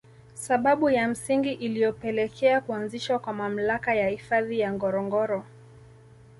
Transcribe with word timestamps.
Sababu 0.33 0.89
ya 0.89 1.07
msingi 1.07 1.51
iliyopelekea 1.53 2.61
kuanzishwa 2.61 3.19
kwa 3.19 3.33
mamlaka 3.33 3.95
ya 3.95 4.09
Hifadhi 4.09 4.59
ya 4.59 4.73
Ngorongoro 4.73 5.45